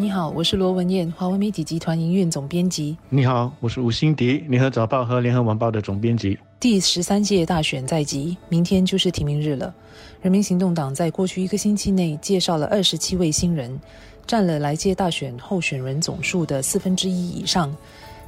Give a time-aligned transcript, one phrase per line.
[0.00, 2.96] 你好，我是罗文燕，华为媒体集团营运总编辑。
[3.10, 6.38] 你好，我是吴欣迪，联合早报和联合晚报的总编辑。
[6.58, 9.74] 第十三届大选在即，明天就是提名日了。
[10.22, 13.78] 人民行动党在过去一个星期内介绍了二十七位新人，
[14.26, 17.70] 占了来届大选候选人总数的四分之一以上，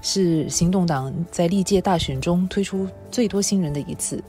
[0.02, 4.22] 是行动党在历届大选中推出最多新人的一次。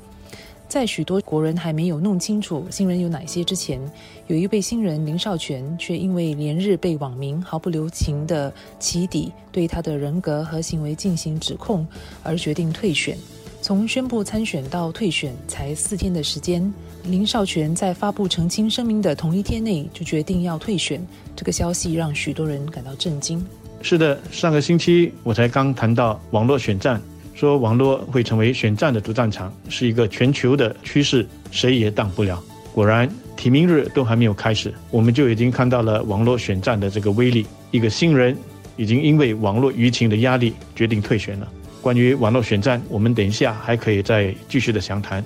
[0.74, 3.80] 在许多国人还没有弄清楚新人有哪些之前，
[4.26, 11.86] 有一位新人林少全却因为连日被网民毫不留情的起底，对他的人格和行为进行指控，
[12.24, 13.16] 而决定退选。
[13.62, 21.00] 从宣布参选到退选才四天的时间，林少全在发布澄清声明的同一天内就决定要退选，
[21.36, 23.46] 这个消息让许多人感到震惊。
[23.84, 27.00] 是的，上个星期我才刚谈到网络选战。
[27.34, 32.42] 说网络会成为选战的主战场，是一个全球的趋势，谁也挡不了。
[32.74, 37.46] 果然，提名日都还没有开始，我们就已经看到了网络选战的这个威力。
[37.72, 38.38] 一个新人
[38.78, 41.48] 已经因为网络舆情的压力决定退选了。
[41.82, 45.24] 关于网络选战，我们等一下还可以再继续的详谈。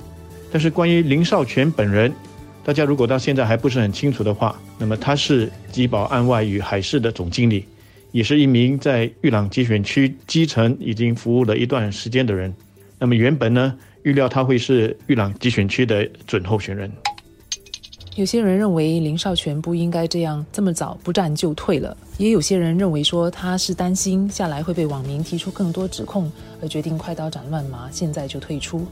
[0.51, 2.11] 但是关于林少全本人，
[2.63, 7.65] 大家如果到现在还不是很清楚的话，那么他是吉宝案外与海事的总经理。
[8.11, 12.53] 也是一名在玉朗集选区基层已经服务了一段时间的人。
[12.99, 16.91] 那么原本呢，预料他会是玉朗集选区的准候选人。
[18.15, 28.87] 有些人认为林少全不应该这样这么早不战就退了，也有些人认为说他是担心下来会被网民提出更多指控，而决定快刀斩乱麻，现在就退出。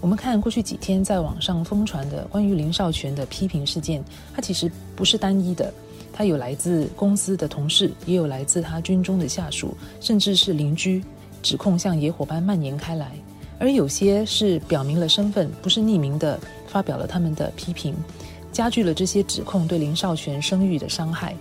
[0.00, 4.02] 我们看过去几天在网上疯传的关于林少全的批评事件，
[4.34, 5.70] 它其实不是单一的。
[6.12, 11.02] 他有来自公司的同事，也有来自他军中的下属，甚至是邻居，
[11.42, 13.12] 指控像野火般蔓延开来。
[13.58, 17.94] 而有些是表明了身份，不是匿名的，发表了他们的批评，
[18.52, 21.34] 加剧了这些指控对林少全声誉的伤害。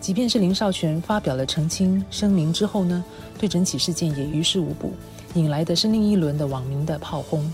[0.00, 3.04] 即便是林少全发表了澄清声明之后呢，
[3.38, 4.92] 对整起事件也于事无补，
[5.34, 7.50] 引来的是另一轮的网民的炮轰。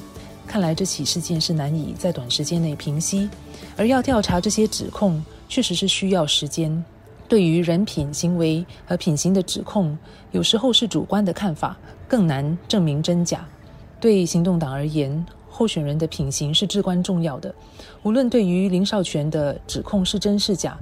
[0.46, 3.28] 看来这起事件是难以在短时间内平息，
[3.76, 5.24] 而要调查这些指控。
[5.54, 6.84] 确实是需要时间。
[7.28, 9.96] 对于人品、行为和品行的指控，
[10.32, 11.78] 有时候是主观的看法，
[12.08, 13.46] 更难证明真假。
[14.00, 17.54] 对行动党而言，候选人的品行是至关重要的。
[18.02, 20.76] 无论对于林少全的指控是真是假，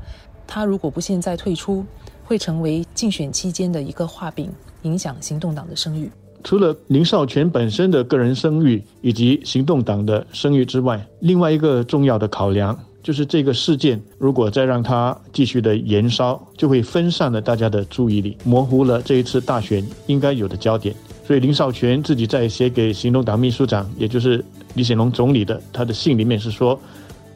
[0.47, 1.85] 他如果不现在退出，
[2.25, 4.51] 会成为竞选期间的一个画饼，
[4.85, 6.11] 影响行动党的声誉。
[6.43, 12.75] 除了林少全本身的个人声誉以及行动党的声誉之外，另外一个重要的考量。
[13.03, 20.95] 就是这个事件，如果再让它继续的延烧，就会分散了大家的注意力，模糊了这一次大选应该有的焦点。
[21.27, 26.79] 所以林少全自己在写给行动党秘书长，也就是李显龙总理的他的信里面是说，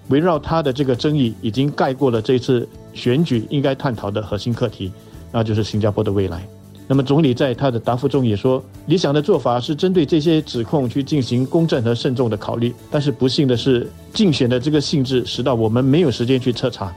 [0.09, 4.93] 围绕他的这个争议已经盖过了这次选举应该探讨的核心课题，
[5.33, 6.47] 那就是新加坡的未来。
[6.88, 12.72] 那么总理在他的答复中也说，理想的做法是针对这些指控去进行公正和慎重的考虑。
[12.91, 16.94] 但是不幸的是，竞选的这个性质使到我们没有时间去彻查，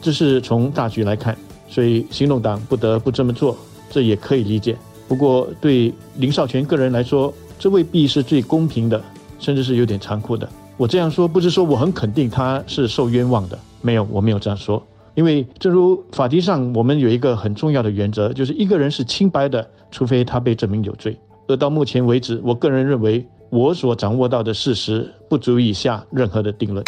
[0.00, 1.36] 这是从大局来看，
[1.68, 3.56] 所以行动党不得不这么做，
[3.90, 4.76] 这也可以理解。
[5.08, 9.02] 不过对林少全个人来说，这未必是最公平的，
[9.40, 10.48] 甚至是有点残酷的。
[10.76, 14.80] 我这样说不是说我很肯定他是受冤枉的，没有，我没有这样说。
[15.14, 21.18] 因为，正如法庭上，我们有一个很重要的原则，就是一个人是清白的，除非他被证明有罪。
[21.48, 26.82] 而到目前为止，我个人认为，我所掌握到的事实不足以下任何的定论。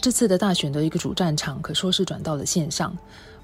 [0.00, 2.96] 这次的大选的一个主战场，可说是转到了线上。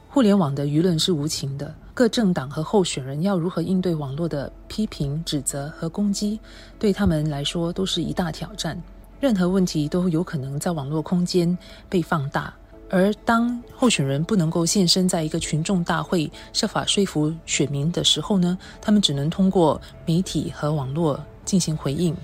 [0.09, 6.39] 互联网的舆论是无情的，各政党和候选人要如何应对网络的批评、指责和攻击，
[6.79, 8.81] 对他们来说都是一大挑战。
[9.19, 11.59] 任何问题都有可能在网络空间
[11.89, 12.55] 被放大。
[12.95, 22.15] 而当候选人不能够现身在一个群众大会，设法说服选民的时候呢，他们只能通过媒体和网络进行回应。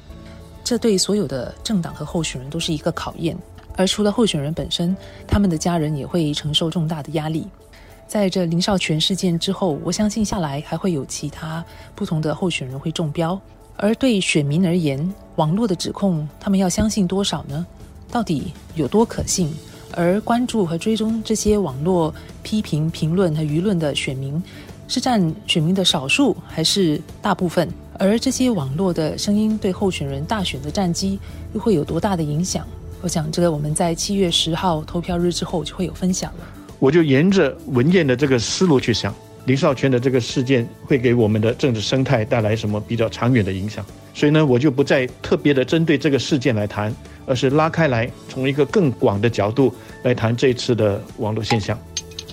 [0.63, 3.37] 这对所有的政党和候选人都是一个考验。
[3.77, 7.49] 而除了候选人本身，他们的家人也会承受重大的压力。
[8.07, 11.65] 在这林少全事件之后，我相信下来还会有其他
[11.97, 13.37] 不同的候选人会中标。
[13.77, 17.67] 而对选民而言，网络的指控，他们要相信多少呢？
[18.09, 19.53] 到底有多可信？
[19.93, 24.43] 而关注和追踪这些网络批评、评论和舆论的选民，
[24.89, 27.69] 是占选民的少数还是大部分？
[27.99, 31.19] 而这些网络的声音对候选人大选的战机
[31.53, 32.67] 又会有多大的影响？
[33.03, 36.47] 我想，这个我们在七月十号投票日之后就会有分享了。
[36.79, 39.15] 我就沿着文件的这个思路去想，
[39.47, 43.85] 林少全的这个事件会给我们的政治生态带来什么比较长远的影响？
[44.13, 46.95] 所以呢，我就不再特别的针对这个事件来谈。
[47.27, 49.73] 而是拉开来，从一个更广的角度
[50.03, 51.79] 来谈这次的网络现象。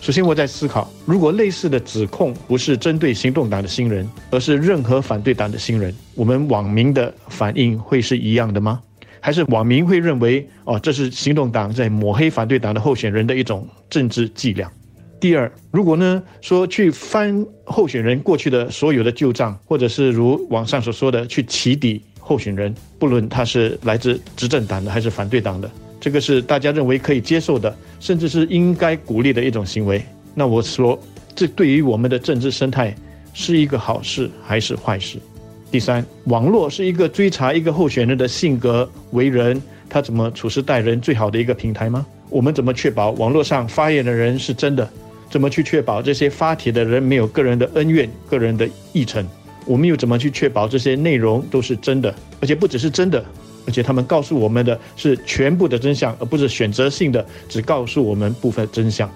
[0.02, 8.82] 首先，我在思考，如果类似的指控不是针对行动党的新人，而是任何反对党的新人，我们网民的反应会是一样的吗？
[9.20, 14.72] 还是网民会认为，哦，这是行动党在抹黑反对党的候选人的一种政治伎俩？
[15.20, 25.70] 第二，如果呢说去翻候选人过去的所有的旧账，或者是如网上所说的去起底候选人，不论他是来自执政党的还是反对党的。
[26.00, 30.04] 这个是大家认为可以接受的，甚至是应该鼓励的一种行为。
[30.36, 31.00] 那我说，
[31.36, 32.96] 这对于我们的政治生态
[33.34, 35.18] 是一个好事还是坏事？
[35.72, 39.60] 第三，网络是一个追查一个候选人的性格为人，
[39.90, 42.06] 他怎么处事待人最好的一个平台吗？
[42.30, 44.88] 我们怎么确保网络上发言的人是真的？
[45.30, 49.26] 怎么去确保这些发帖的人没有个人的恩怨、个人的议程？
[49.66, 53.24] 我们又怎么去确保这些内容都是真的，而且不只是真的？
[53.66, 59.10] 而且他们告诉我们的是全部的真相，而不是选择性的只告诉我们部分真相。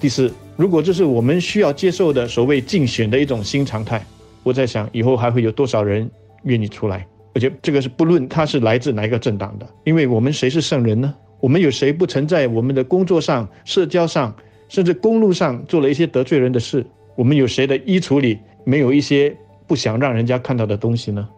[0.00, 4.02] 第四，如果这是我们需要接受的所谓竞选的一种新常态，
[4.42, 6.10] 我在想以后还会有多少人
[6.44, 7.06] 愿意出来？
[7.34, 11.14] 而且这个是不论他是来自哪一个政党的，因为我们谁是圣人呢？
[11.38, 14.34] 我们有谁不曾在我们的工作上、社交上，
[14.70, 16.86] 甚至公路上做了一些得罪人的事？
[17.16, 19.36] 我们有谁的衣橱里没有一些
[19.66, 21.28] 不想让人家看到的东西呢？